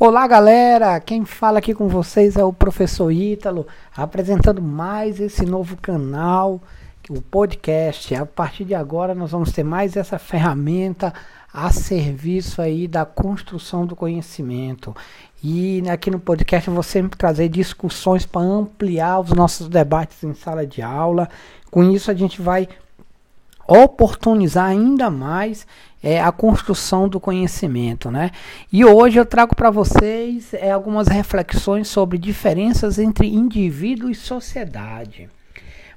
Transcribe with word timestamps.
Olá 0.00 0.28
galera, 0.28 1.00
quem 1.00 1.24
fala 1.24 1.58
aqui 1.58 1.74
com 1.74 1.88
vocês 1.88 2.36
é 2.36 2.44
o 2.44 2.52
professor 2.52 3.10
Ítalo, 3.10 3.66
apresentando 3.96 4.62
mais 4.62 5.18
esse 5.18 5.44
novo 5.44 5.76
canal, 5.76 6.60
o 7.10 7.20
podcast. 7.20 8.14
A 8.14 8.24
partir 8.24 8.64
de 8.64 8.76
agora 8.76 9.12
nós 9.12 9.32
vamos 9.32 9.50
ter 9.50 9.64
mais 9.64 9.96
essa 9.96 10.16
ferramenta 10.16 11.12
a 11.52 11.72
serviço 11.72 12.62
aí 12.62 12.86
da 12.86 13.04
construção 13.04 13.84
do 13.84 13.96
conhecimento. 13.96 14.94
E 15.42 15.82
aqui 15.90 16.12
no 16.12 16.20
podcast 16.20 16.68
eu 16.68 16.74
vou 16.74 16.84
sempre 16.84 17.18
trazer 17.18 17.48
discussões 17.48 18.24
para 18.24 18.42
ampliar 18.42 19.18
os 19.18 19.32
nossos 19.32 19.68
debates 19.68 20.22
em 20.22 20.32
sala 20.32 20.64
de 20.64 20.80
aula. 20.80 21.28
Com 21.72 21.82
isso 21.82 22.08
a 22.08 22.14
gente 22.14 22.40
vai 22.40 22.68
oportunizar 23.66 24.66
ainda 24.66 25.10
mais 25.10 25.66
é, 26.02 26.20
a 26.20 26.30
construção 26.30 27.08
do 27.08 27.18
conhecimento, 27.18 28.10
né? 28.10 28.30
E 28.72 28.84
hoje 28.84 29.18
eu 29.18 29.26
trago 29.26 29.54
para 29.54 29.70
vocês 29.70 30.54
é, 30.54 30.70
algumas 30.70 31.08
reflexões 31.08 31.88
sobre 31.88 32.18
diferenças 32.18 32.98
entre 32.98 33.26
indivíduo 33.26 34.10
e 34.10 34.14
sociedade. 34.14 35.28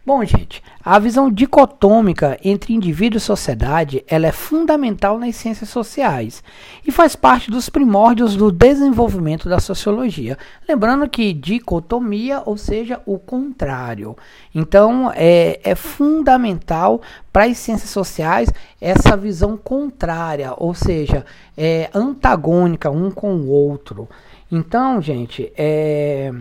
Bom, 0.03 0.25
gente, 0.25 0.63
a 0.83 0.97
visão 0.97 1.29
dicotômica 1.29 2.35
entre 2.43 2.73
indivíduo 2.73 3.17
e 3.17 3.21
sociedade 3.21 4.03
ela 4.07 4.25
é 4.25 4.31
fundamental 4.31 5.19
nas 5.19 5.35
ciências 5.35 5.69
sociais 5.69 6.43
e 6.83 6.91
faz 6.91 7.15
parte 7.15 7.51
dos 7.51 7.69
primórdios 7.69 8.35
do 8.35 8.51
desenvolvimento 8.51 9.47
da 9.47 9.59
sociologia. 9.59 10.39
Lembrando 10.67 11.07
que 11.07 11.31
dicotomia, 11.33 12.41
ou 12.47 12.57
seja, 12.57 12.99
o 13.05 13.19
contrário. 13.19 14.17
Então, 14.55 15.11
é, 15.15 15.59
é 15.63 15.75
fundamental 15.75 16.99
para 17.31 17.45
as 17.45 17.59
ciências 17.59 17.91
sociais 17.91 18.49
essa 18.81 19.15
visão 19.15 19.55
contrária, 19.55 20.51
ou 20.57 20.73
seja, 20.73 21.23
é 21.55 21.91
antagônica 21.93 22.89
um 22.89 23.11
com 23.11 23.35
o 23.35 23.49
outro. 23.49 24.09
Então, 24.51 24.99
gente, 24.99 25.53
é 25.55 26.33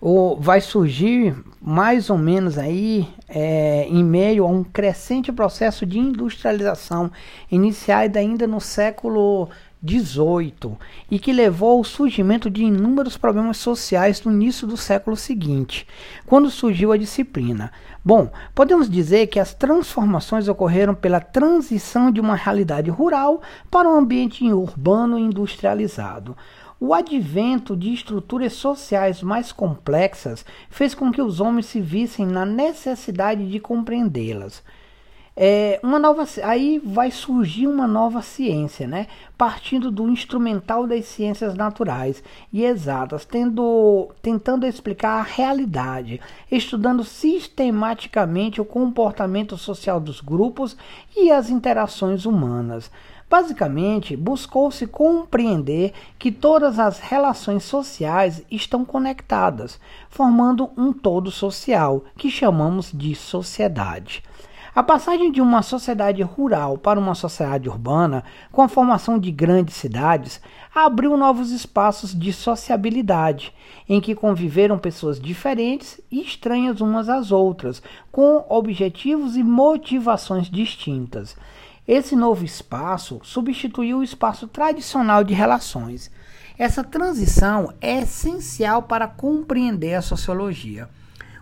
ou 0.00 0.38
vai 0.40 0.60
surgir 0.60 1.34
mais 1.60 2.08
ou 2.08 2.16
menos 2.16 2.56
aí 2.56 3.08
é, 3.28 3.86
em 3.88 4.04
meio 4.04 4.44
a 4.44 4.48
um 4.48 4.62
crescente 4.62 5.32
processo 5.32 5.84
de 5.84 5.98
industrialização 5.98 7.10
iniciado 7.50 8.18
ainda 8.18 8.46
no 8.46 8.60
século 8.60 9.48
XVIII 9.86 10.76
e 11.10 11.18
que 11.18 11.32
levou 11.32 11.78
ao 11.78 11.84
surgimento 11.84 12.50
de 12.50 12.64
inúmeros 12.64 13.16
problemas 13.16 13.58
sociais 13.58 14.22
no 14.24 14.32
início 14.32 14.66
do 14.66 14.76
século 14.76 15.16
seguinte, 15.16 15.86
quando 16.26 16.50
surgiu 16.50 16.90
a 16.90 16.96
disciplina. 16.96 17.70
Bom, 18.04 18.30
podemos 18.54 18.88
dizer 18.88 19.26
que 19.28 19.38
as 19.38 19.54
transformações 19.54 20.48
ocorreram 20.48 20.94
pela 20.94 21.20
transição 21.20 22.10
de 22.10 22.20
uma 22.20 22.34
realidade 22.34 22.90
rural 22.90 23.40
para 23.70 23.88
um 23.88 23.96
ambiente 23.96 24.44
urbano 24.50 25.18
e 25.18 25.22
industrializado. 25.22 26.36
O 26.80 26.94
advento 26.94 27.76
de 27.76 27.92
estruturas 27.92 28.52
sociais 28.52 29.20
mais 29.20 29.50
complexas 29.50 30.44
fez 30.70 30.94
com 30.94 31.10
que 31.10 31.20
os 31.20 31.40
homens 31.40 31.66
se 31.66 31.80
vissem 31.80 32.24
na 32.24 32.46
necessidade 32.46 33.50
de 33.50 33.58
compreendê-las. 33.58 34.62
É, 35.40 35.78
uma 35.84 36.00
nova, 36.00 36.24
aí 36.42 36.80
vai 36.84 37.12
surgir 37.12 37.68
uma 37.68 37.86
nova 37.86 38.22
ciência, 38.22 38.88
né? 38.88 39.06
partindo 39.36 39.88
do 39.88 40.08
instrumental 40.08 40.84
das 40.84 41.04
ciências 41.04 41.54
naturais 41.54 42.22
e 42.52 42.64
exatas, 42.64 43.24
tendo, 43.24 44.08
tentando 44.20 44.66
explicar 44.66 45.20
a 45.20 45.22
realidade, 45.22 46.20
estudando 46.50 47.04
sistematicamente 47.04 48.60
o 48.60 48.64
comportamento 48.64 49.56
social 49.56 50.00
dos 50.00 50.20
grupos 50.20 50.76
e 51.16 51.30
as 51.30 51.50
interações 51.50 52.24
humanas. 52.24 52.90
Basicamente, 53.30 54.16
buscou-se 54.16 54.86
compreender 54.86 55.92
que 56.18 56.32
todas 56.32 56.78
as 56.78 56.98
relações 56.98 57.62
sociais 57.62 58.42
estão 58.50 58.86
conectadas, 58.86 59.78
formando 60.08 60.70
um 60.76 60.94
todo 60.94 61.30
social, 61.30 62.04
que 62.16 62.30
chamamos 62.30 62.90
de 62.90 63.14
sociedade. 63.14 64.22
A 64.74 64.82
passagem 64.82 65.30
de 65.32 65.40
uma 65.40 65.60
sociedade 65.60 66.22
rural 66.22 66.78
para 66.78 67.00
uma 67.00 67.14
sociedade 67.14 67.68
urbana, 67.68 68.24
com 68.52 68.62
a 68.62 68.68
formação 68.68 69.18
de 69.18 69.30
grandes 69.30 69.74
cidades, 69.74 70.40
abriu 70.74 71.16
novos 71.16 71.50
espaços 71.50 72.18
de 72.18 72.32
sociabilidade, 72.32 73.52
em 73.88 74.00
que 74.00 74.14
conviveram 74.14 74.78
pessoas 74.78 75.20
diferentes 75.20 76.00
e 76.10 76.20
estranhas 76.22 76.80
umas 76.80 77.08
às 77.08 77.32
outras, 77.32 77.82
com 78.12 78.46
objetivos 78.48 79.36
e 79.36 79.42
motivações 79.42 80.48
distintas. 80.48 81.36
Esse 81.88 82.14
novo 82.14 82.44
espaço 82.44 83.18
substituiu 83.24 84.00
o 84.00 84.02
espaço 84.02 84.46
tradicional 84.46 85.24
de 85.24 85.32
relações. 85.32 86.10
Essa 86.58 86.84
transição 86.84 87.72
é 87.80 88.00
essencial 88.02 88.82
para 88.82 89.08
compreender 89.08 89.94
a 89.94 90.02
sociologia. 90.02 90.86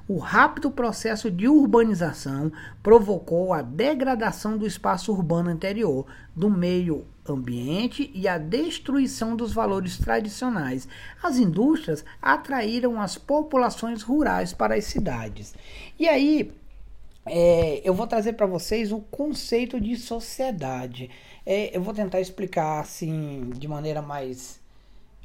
O 0.06 0.18
rápido 0.18 0.70
processo 0.70 1.32
de 1.32 1.48
urbanização 1.48 2.52
provocou 2.80 3.52
a 3.52 3.60
degradação 3.60 4.56
do 4.56 4.64
espaço 4.64 5.10
urbano 5.10 5.50
anterior, 5.50 6.06
do 6.32 6.48
meio 6.48 7.04
ambiente 7.28 8.08
e 8.14 8.28
a 8.28 8.38
destruição 8.38 9.34
dos 9.34 9.52
valores 9.52 9.98
tradicionais. 9.98 10.86
As 11.20 11.38
indústrias 11.38 12.04
atraíram 12.22 13.00
as 13.00 13.18
populações 13.18 14.00
rurais 14.00 14.52
para 14.52 14.76
as 14.76 14.84
cidades. 14.84 15.56
E 15.98 16.06
aí, 16.06 16.52
é, 17.26 17.80
eu 17.84 17.92
vou 17.92 18.06
trazer 18.06 18.34
para 18.34 18.46
vocês 18.46 18.92
o 18.92 19.00
conceito 19.00 19.80
de 19.80 19.96
sociedade. 19.96 21.10
É, 21.44 21.76
eu 21.76 21.82
vou 21.82 21.92
tentar 21.92 22.20
explicar 22.20 22.80
assim 22.80 23.50
de 23.56 23.66
maneira 23.66 24.00
mais 24.00 24.60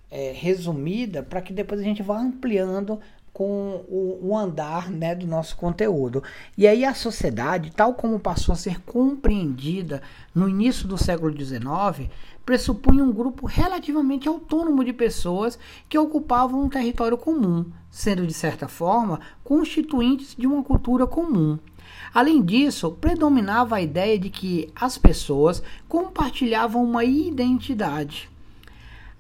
é, 0.10 0.32
resumida 0.36 1.22
para 1.22 1.42
que 1.42 1.54
depois 1.54 1.80
a 1.80 1.84
gente 1.84 2.02
vá 2.02 2.20
ampliando 2.20 3.00
com 3.34 3.86
o, 3.88 4.20
o, 4.22 4.38
andar 4.38 4.90
né, 4.90 5.16
do 5.16 5.26
nosso 5.26 5.56
conteúdo. 5.56 6.22
E 6.58 6.68
aí 6.68 6.84
a 6.84 6.94
sociedade, 6.94 7.72
tal 7.72 7.94
como 7.94 8.20
passou 8.20 8.54
a 8.54 8.58
ser 8.58 8.82
compreendida 8.82 10.02
no 10.36 10.50
início 10.50 10.88
do 10.88 10.98
século 10.98 11.34
XIX, 11.34 12.10
pressupunha 12.46 13.04
um 13.04 13.14
grupo 13.14 13.46
relativamente 13.46 14.28
autônomo 14.28 14.84
de 14.84 14.92
pessoas 14.92 15.58
que 15.88 15.98
ocupavam 15.98 16.64
um 16.64 16.70
território 16.70 17.18
comum, 17.18 17.66
sendo 17.90 18.28
de 18.28 18.34
certa 18.34 18.68
forma 18.68 19.22
constituintes 19.44 20.36
de 20.36 20.46
uma 20.46 20.64
cultura 20.64 21.08
comum. 21.08 21.58
Além 22.14 22.42
disso, 22.42 22.92
predominava 22.92 23.78
a 23.78 23.82
ideia 23.82 24.20
de 24.20 24.30
que 24.30 24.70
as 24.76 24.98
pessoas 24.98 25.64
compartilhavam 25.88 26.84
uma 26.84 27.06
identidade. 27.06 28.30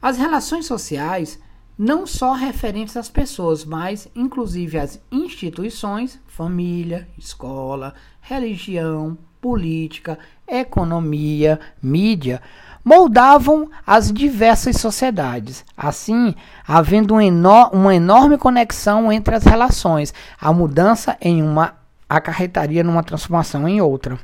As 0.01 0.17
relações 0.17 0.65
sociais, 0.65 1.39
não 1.77 2.05
só 2.05 2.33
referentes 2.33 2.97
às 2.97 3.09
pessoas, 3.09 3.63
mas 3.63 4.09
inclusive 4.15 4.77
às 4.77 5.01
instituições, 5.11 6.19
família, 6.27 7.07
escola, 7.17 7.93
religião, 8.19 9.17
política, 9.39 10.19
economia, 10.47 11.59
mídia, 11.81 12.41
moldavam 12.83 13.69
as 13.87 14.11
diversas 14.11 14.77
sociedades. 14.77 15.65
Assim, 15.75 16.35
havendo 16.67 17.15
uma 17.71 17.95
enorme 17.95 18.37
conexão 18.37 19.11
entre 19.11 19.35
as 19.35 19.43
relações, 19.43 20.13
a 20.39 20.51
mudança 20.51 21.17
em 21.21 21.41
uma 21.41 21.80
acarretaria 22.15 22.83
numa 22.83 23.03
transformação 23.03 23.67
em 23.67 23.81
outra. 23.81 24.19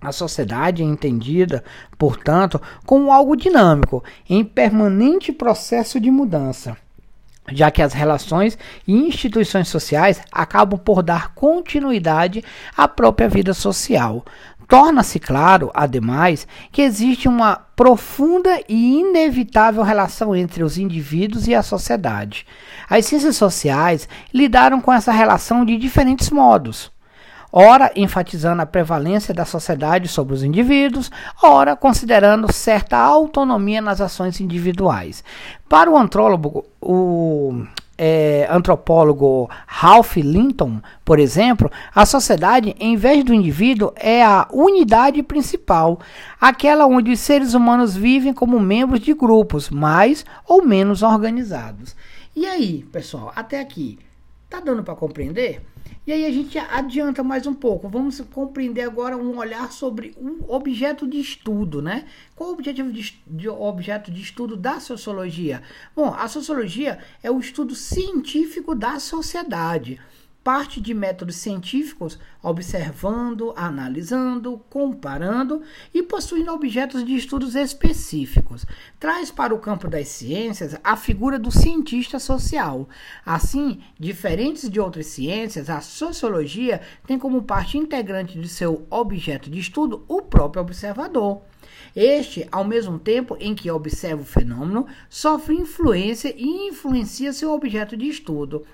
A 0.00 0.12
sociedade 0.12 0.82
é 0.82 0.86
entendida, 0.86 1.62
portanto, 1.98 2.60
como 2.86 3.12
algo 3.12 3.36
dinâmico, 3.36 4.02
em 4.28 4.42
permanente 4.42 5.30
processo 5.30 6.00
de 6.00 6.10
mudança, 6.10 6.76
já 7.52 7.70
que 7.70 7.82
as 7.82 7.92
relações 7.92 8.56
e 8.86 8.94
instituições 8.94 9.68
sociais 9.68 10.22
acabam 10.32 10.78
por 10.78 11.02
dar 11.02 11.34
continuidade 11.34 12.42
à 12.74 12.88
própria 12.88 13.28
vida 13.28 13.52
social. 13.52 14.24
Torna-se 14.66 15.18
claro, 15.18 15.70
ademais, 15.74 16.46
que 16.70 16.80
existe 16.80 17.28
uma 17.28 17.56
profunda 17.56 18.62
e 18.68 19.00
inevitável 19.00 19.82
relação 19.82 20.34
entre 20.34 20.62
os 20.62 20.78
indivíduos 20.78 21.48
e 21.48 21.54
a 21.54 21.62
sociedade. 21.62 22.46
As 22.88 23.04
ciências 23.04 23.36
sociais 23.36 24.08
lidaram 24.32 24.80
com 24.80 24.92
essa 24.92 25.12
relação 25.12 25.64
de 25.64 25.76
diferentes 25.76 26.30
modos 26.30 26.90
ora 27.52 27.90
enfatizando 27.96 28.62
a 28.62 28.66
prevalência 28.66 29.34
da 29.34 29.44
sociedade 29.44 30.08
sobre 30.08 30.34
os 30.34 30.42
indivíduos, 30.42 31.10
ora 31.42 31.76
considerando 31.76 32.52
certa 32.52 32.96
autonomia 32.96 33.80
nas 33.80 34.00
ações 34.00 34.40
individuais. 34.40 35.24
Para 35.68 35.90
o 35.90 35.96
antrólogo, 35.96 36.64
o 36.80 37.64
é, 38.02 38.48
antropólogo 38.50 39.50
Ralph 39.66 40.16
Linton, 40.16 40.80
por 41.04 41.18
exemplo, 41.18 41.70
a 41.94 42.06
sociedade, 42.06 42.74
em 42.80 42.96
vez 42.96 43.22
do 43.22 43.34
indivíduo, 43.34 43.92
é 43.94 44.24
a 44.24 44.48
unidade 44.50 45.22
principal, 45.22 46.00
aquela 46.40 46.86
onde 46.86 47.12
os 47.12 47.20
seres 47.20 47.52
humanos 47.52 47.94
vivem 47.94 48.32
como 48.32 48.58
membros 48.58 49.00
de 49.00 49.12
grupos 49.12 49.68
mais 49.68 50.24
ou 50.48 50.64
menos 50.64 51.02
organizados. 51.02 51.94
E 52.34 52.46
aí, 52.46 52.86
pessoal, 52.90 53.34
até 53.36 53.60
aqui, 53.60 53.98
tá 54.48 54.60
dando 54.60 54.82
para 54.82 54.94
compreender? 54.94 55.60
E 56.06 56.12
aí 56.12 56.24
a 56.24 56.30
gente 56.30 56.58
adianta 56.58 57.22
mais 57.22 57.46
um 57.46 57.52
pouco. 57.52 57.88
Vamos 57.88 58.20
compreender 58.32 58.82
agora 58.82 59.18
um 59.18 59.36
olhar 59.36 59.70
sobre 59.70 60.14
um 60.18 60.38
objeto 60.48 61.06
de 61.06 61.20
estudo, 61.20 61.82
né? 61.82 62.06
Qual 62.34 62.50
o 62.50 62.52
objetivo 62.54 62.90
de, 62.90 63.22
de 63.26 63.48
objeto 63.48 64.10
de 64.10 64.22
estudo 64.22 64.56
da 64.56 64.80
sociologia? 64.80 65.62
Bom, 65.94 66.14
a 66.14 66.26
sociologia 66.26 66.98
é 67.22 67.30
o 67.30 67.38
estudo 67.38 67.74
científico 67.74 68.74
da 68.74 68.98
sociedade 68.98 70.00
parte 70.42 70.80
de 70.80 70.94
métodos 70.94 71.36
científicos, 71.36 72.18
observando, 72.42 73.52
analisando, 73.56 74.60
comparando 74.70 75.62
e 75.92 76.02
possuindo 76.02 76.52
objetos 76.52 77.04
de 77.04 77.14
estudos 77.14 77.54
específicos. 77.54 78.64
Traz 78.98 79.30
para 79.30 79.54
o 79.54 79.58
campo 79.58 79.88
das 79.88 80.08
ciências 80.08 80.78
a 80.82 80.96
figura 80.96 81.38
do 81.38 81.50
cientista 81.50 82.18
social. 82.18 82.88
Assim, 83.24 83.80
diferentes 83.98 84.70
de 84.70 84.80
outras 84.80 85.06
ciências, 85.06 85.68
a 85.68 85.80
sociologia 85.80 86.80
tem 87.06 87.18
como 87.18 87.42
parte 87.42 87.76
integrante 87.76 88.38
de 88.38 88.48
seu 88.48 88.86
objeto 88.90 89.50
de 89.50 89.60
estudo 89.60 90.04
o 90.08 90.22
próprio 90.22 90.62
observador. 90.62 91.42
Este, 91.94 92.46
ao 92.50 92.64
mesmo 92.64 92.98
tempo 92.98 93.36
em 93.40 93.54
que 93.54 93.70
observa 93.70 94.22
o 94.22 94.24
fenômeno, 94.24 94.86
sofre 95.08 95.54
influência 95.54 96.34
e 96.36 96.68
influencia 96.68 97.32
seu 97.32 97.52
objeto 97.52 97.96
de 97.96 98.08
estudo. 98.08 98.64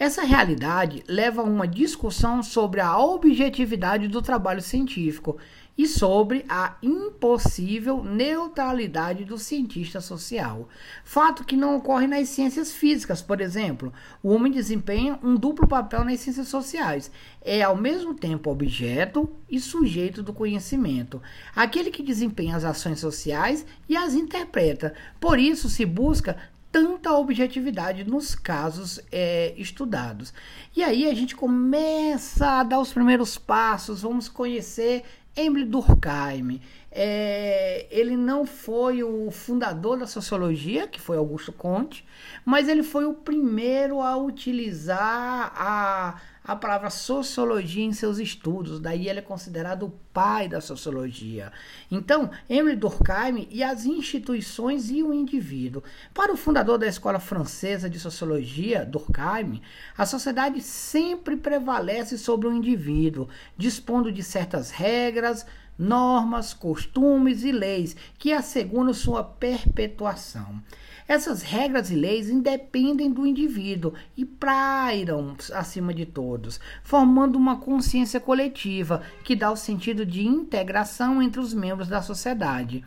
Essa 0.00 0.22
realidade 0.22 1.04
leva 1.06 1.42
a 1.42 1.44
uma 1.44 1.68
discussão 1.68 2.42
sobre 2.42 2.80
a 2.80 2.98
objetividade 2.98 4.08
do 4.08 4.22
trabalho 4.22 4.62
científico 4.62 5.36
e 5.76 5.86
sobre 5.86 6.42
a 6.48 6.74
impossível 6.82 8.02
neutralidade 8.02 9.26
do 9.26 9.36
cientista 9.36 10.00
social. 10.00 10.70
Fato 11.04 11.44
que 11.44 11.54
não 11.54 11.76
ocorre 11.76 12.06
nas 12.06 12.30
ciências 12.30 12.72
físicas, 12.72 13.20
por 13.20 13.42
exemplo. 13.42 13.92
O 14.22 14.30
homem 14.30 14.50
desempenha 14.50 15.18
um 15.22 15.34
duplo 15.34 15.68
papel 15.68 16.02
nas 16.02 16.20
ciências 16.20 16.48
sociais. 16.48 17.10
É 17.42 17.60
ao 17.60 17.76
mesmo 17.76 18.14
tempo 18.14 18.50
objeto 18.50 19.30
e 19.50 19.60
sujeito 19.60 20.22
do 20.22 20.32
conhecimento. 20.32 21.20
Aquele 21.54 21.90
que 21.90 22.02
desempenha 22.02 22.56
as 22.56 22.64
ações 22.64 23.00
sociais 23.00 23.66
e 23.86 23.98
as 23.98 24.14
interpreta. 24.14 24.94
Por 25.20 25.38
isso 25.38 25.68
se 25.68 25.84
busca 25.84 26.38
tanta 26.72 27.12
objetividade 27.12 28.04
nos 28.04 28.34
casos 28.34 29.00
é, 29.10 29.54
estudados. 29.56 30.32
E 30.76 30.82
aí 30.82 31.08
a 31.08 31.14
gente 31.14 31.34
começa 31.34 32.60
a 32.60 32.62
dar 32.62 32.80
os 32.80 32.92
primeiros 32.92 33.36
passos, 33.36 34.02
vamos 34.02 34.28
conhecer 34.28 35.04
Emile 35.36 35.64
Durkheim. 35.64 36.60
É, 36.92 37.86
ele 37.90 38.16
não 38.16 38.44
foi 38.44 39.02
o 39.02 39.30
fundador 39.30 39.98
da 39.98 40.06
sociologia, 40.06 40.88
que 40.88 41.00
foi 41.00 41.16
Augusto 41.16 41.52
Comte, 41.52 42.04
mas 42.44 42.68
ele 42.68 42.82
foi 42.82 43.04
o 43.04 43.14
primeiro 43.14 44.00
a 44.00 44.16
utilizar 44.16 45.52
a, 45.54 46.20
a 46.44 46.56
palavra 46.56 46.90
sociologia 46.90 47.84
em 47.84 47.92
seus 47.92 48.18
estudos, 48.18 48.80
daí 48.80 49.08
ele 49.08 49.18
é 49.18 49.22
considerado 49.22 49.86
o 49.86 49.92
pai 50.12 50.48
da 50.48 50.60
sociologia. 50.60 51.52
Então, 51.90 52.30
Emile 52.48 52.76
Durkheim 52.76 53.46
e 53.50 53.62
as 53.62 53.84
instituições 53.84 54.90
e 54.90 55.02
o 55.02 55.12
indivíduo. 55.12 55.82
Para 56.14 56.32
o 56.32 56.36
fundador 56.36 56.78
da 56.78 56.86
Escola 56.86 57.20
Francesa 57.20 57.88
de 57.88 58.00
Sociologia, 58.00 58.84
Durkheim, 58.84 59.60
a 59.96 60.06
sociedade 60.06 60.60
sempre 60.60 61.36
prevalece 61.36 62.16
sobre 62.18 62.48
o 62.48 62.52
indivíduo, 62.52 63.28
dispondo 63.56 64.10
de 64.10 64.22
certas 64.22 64.70
regras, 64.70 65.46
normas, 65.80 66.52
costumes 66.52 67.42
e 67.42 67.50
leis 67.50 67.96
que 68.18 68.32
asseguram 68.32 68.92
sua 68.92 69.24
perpetuação. 69.24 70.62
Essas 71.08 71.42
regras 71.42 71.90
e 71.90 71.96
leis 71.96 72.28
independem 72.28 73.10
do 73.10 73.26
indivíduo 73.26 73.94
e 74.16 74.24
pairam 74.24 75.34
acima 75.52 75.92
de 75.92 76.06
todos, 76.06 76.60
formando 76.84 77.36
uma 77.36 77.56
consciência 77.56 78.20
coletiva 78.20 79.02
que 79.24 79.34
dá 79.34 79.50
o 79.50 79.56
sentido 79.56 80.06
de 80.06 80.24
integração 80.24 81.20
entre 81.20 81.40
os 81.40 81.52
membros 81.52 81.88
da 81.88 82.00
sociedade 82.00 82.84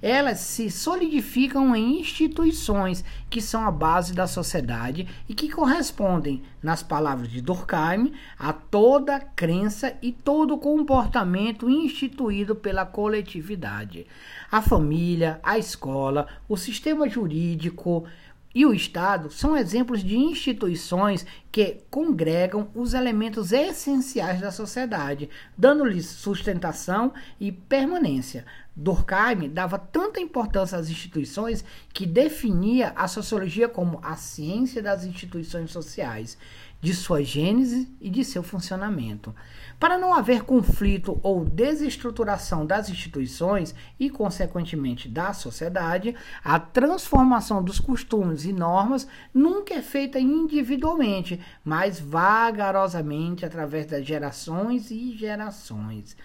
elas 0.00 0.40
se 0.40 0.70
solidificam 0.70 1.74
em 1.74 2.00
instituições 2.00 3.04
que 3.28 3.40
são 3.40 3.66
a 3.66 3.70
base 3.70 4.14
da 4.14 4.26
sociedade 4.26 5.08
e 5.28 5.34
que 5.34 5.48
correspondem, 5.48 6.42
nas 6.62 6.82
palavras 6.82 7.28
de 7.28 7.40
Durkheim, 7.40 8.12
a 8.38 8.52
toda 8.52 9.20
crença 9.20 9.96
e 10.00 10.12
todo 10.12 10.56
comportamento 10.58 11.68
instituído 11.68 12.54
pela 12.54 12.86
coletividade. 12.86 14.06
A 14.50 14.62
família, 14.62 15.40
a 15.42 15.58
escola, 15.58 16.28
o 16.48 16.56
sistema 16.56 17.08
jurídico, 17.08 18.06
e 18.54 18.66
o 18.66 18.74
Estado 18.74 19.30
são 19.30 19.56
exemplos 19.56 20.04
de 20.04 20.16
instituições 20.16 21.24
que 21.50 21.78
congregam 21.90 22.68
os 22.74 22.92
elementos 22.92 23.50
essenciais 23.50 24.40
da 24.40 24.50
sociedade, 24.50 25.30
dando-lhes 25.56 26.06
sustentação 26.06 27.12
e 27.40 27.50
permanência. 27.50 28.44
Durkheim 28.74 29.50
dava 29.50 29.78
tanta 29.78 30.20
importância 30.20 30.78
às 30.78 30.88
instituições 30.88 31.64
que 31.92 32.06
definia 32.06 32.92
a 32.96 33.06
sociologia 33.06 33.68
como 33.68 34.00
a 34.02 34.16
ciência 34.16 34.82
das 34.82 35.04
instituições 35.04 35.70
sociais, 35.70 36.38
de 36.80 36.92
sua 36.94 37.22
gênese 37.22 37.88
e 38.00 38.10
de 38.10 38.24
seu 38.24 38.42
funcionamento. 38.42 39.32
Para 39.78 39.96
não 39.96 40.12
haver 40.12 40.42
conflito 40.42 41.20
ou 41.22 41.44
desestruturação 41.44 42.66
das 42.66 42.88
instituições 42.88 43.74
e, 44.00 44.10
consequentemente, 44.10 45.08
da 45.08 45.32
sociedade, 45.32 46.16
a 46.42 46.58
transformação 46.58 47.62
dos 47.62 47.78
costumes 47.78 48.44
e 48.44 48.52
normas 48.52 49.06
nunca 49.32 49.74
é 49.74 49.82
feita 49.82 50.18
individualmente, 50.18 51.40
mas 51.64 52.00
vagarosamente 52.00 53.46
através 53.46 53.86
das 53.86 54.04
gerações 54.04 54.90
e 54.90 55.16
gerações. 55.16 56.16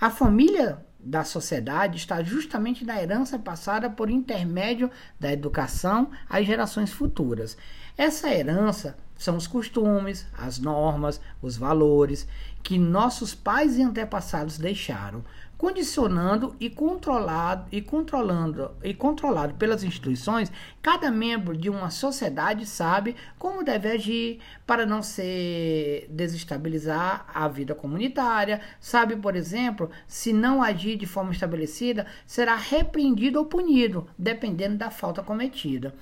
A 0.00 0.10
família 0.10 0.84
da 0.98 1.22
sociedade 1.22 1.98
está 1.98 2.22
justamente 2.22 2.84
na 2.84 3.00
herança 3.00 3.38
passada 3.38 3.90
por 3.90 4.08
intermédio 4.08 4.90
da 5.20 5.30
educação 5.30 6.10
às 6.28 6.46
gerações 6.46 6.90
futuras. 6.92 7.56
Essa 7.96 8.28
herança 8.28 8.96
são 9.16 9.36
os 9.36 9.46
costumes, 9.46 10.26
as 10.36 10.58
normas, 10.58 11.20
os 11.40 11.56
valores 11.56 12.26
que 12.60 12.76
nossos 12.76 13.36
pais 13.36 13.78
e 13.78 13.82
antepassados 13.82 14.58
deixaram, 14.58 15.24
condicionando 15.56 16.56
e 16.58 16.68
controlado 16.68 17.66
e 17.70 17.80
controlando 17.80 18.72
e 18.82 18.92
controlado 18.92 19.54
pelas 19.54 19.84
instituições, 19.84 20.50
cada 20.82 21.08
membro 21.08 21.56
de 21.56 21.70
uma 21.70 21.88
sociedade 21.88 22.66
sabe 22.66 23.14
como 23.38 23.62
deve 23.62 23.88
agir 23.88 24.40
para 24.66 24.84
não 24.84 25.00
se 25.00 26.08
desestabilizar 26.10 27.26
a 27.32 27.46
vida 27.46 27.76
comunitária, 27.76 28.60
sabe, 28.80 29.14
por 29.14 29.36
exemplo, 29.36 29.88
se 30.08 30.32
não 30.32 30.64
agir 30.64 30.96
de 30.96 31.06
forma 31.06 31.30
estabelecida, 31.30 32.06
será 32.26 32.56
repreendido 32.56 33.38
ou 33.38 33.46
punido, 33.46 34.08
dependendo 34.18 34.78
da 34.78 34.90
falta 34.90 35.22
cometida. 35.22 35.94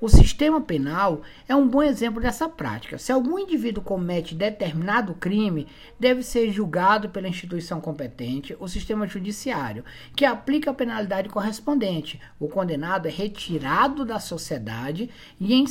O 0.00 0.08
sistema 0.08 0.62
penal 0.62 1.20
é 1.46 1.54
um 1.54 1.68
bom 1.68 1.82
exemplo 1.82 2.22
dessa 2.22 2.48
prática. 2.48 2.96
Se 2.96 3.12
algum 3.12 3.38
indivíduo 3.38 3.84
comete 3.84 4.34
determinado 4.34 5.12
crime, 5.12 5.66
deve 5.98 6.22
ser 6.22 6.50
julgado 6.50 7.10
pela 7.10 7.28
instituição 7.28 7.82
competente, 7.82 8.56
o 8.58 8.66
sistema 8.66 9.06
judiciário, 9.06 9.84
que 10.16 10.24
aplica 10.24 10.70
a 10.70 10.74
penalidade 10.74 11.28
correspondente. 11.28 12.18
O 12.38 12.48
condenado 12.48 13.08
é 13.08 13.10
retirado 13.10 14.06
da 14.06 14.18
sociedade 14.18 15.10
e, 15.38 15.64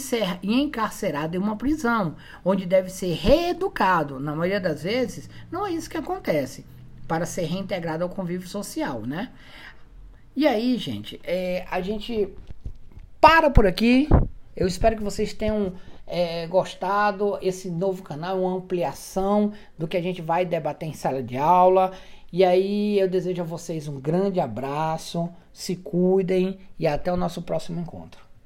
e 0.44 0.62
encarcerado 0.62 1.36
em 1.36 1.40
uma 1.40 1.56
prisão, 1.56 2.16
onde 2.46 2.68
deve 2.68 2.90
ser 2.90 3.16
reeducado. 3.16 4.20
Na 4.20 4.36
maioria 4.36 4.60
das 4.60 4.84
vezes, 4.84 5.28
não 5.52 5.66
é 5.66 5.72
isso 5.72 5.90
que 5.90 5.98
acontece 5.98 6.64
para 7.08 7.26
ser 7.26 7.46
reintegrado 7.46 8.04
ao 8.04 8.10
convívio 8.12 8.48
social, 8.48 9.02
né? 9.02 9.32
E 10.36 10.46
aí, 10.46 10.78
gente, 10.78 11.20
é, 11.24 11.66
a 11.72 11.82
gente 11.82 12.32
para 13.30 13.52
por 13.52 13.68
aqui. 13.68 14.10
Eu 14.56 14.66
espero 14.66 14.98
que 14.98 15.04
vocês 15.04 15.34
tenham 15.34 15.74
é, 16.08 16.48
gostado. 16.48 17.38
Esse 17.44 17.70
novo 17.70 18.02
canal 18.02 18.36
é 18.36 18.42
uma 18.42 18.56
ampliação 18.56 19.54
do 19.78 19.88
que 19.88 19.96
a 19.96 20.02
gente 20.02 20.20
vai 20.20 20.44
debater 20.44 20.90
em 20.90 20.94
sala 20.94 21.22
de 21.22 21.38
aula. 21.38 21.92
E 22.34 22.44
aí 22.44 23.00
eu 23.00 23.08
desejo 23.08 23.44
a 23.44 23.46
vocês 23.46 23.88
um 23.88 24.00
grande 24.00 24.40
abraço, 24.40 25.30
se 25.54 25.76
cuidem 25.76 26.58
e 26.80 26.88
até 26.88 27.14
o 27.14 27.18
nosso 27.18 27.44
próximo 27.44 27.80
encontro. 27.80 28.29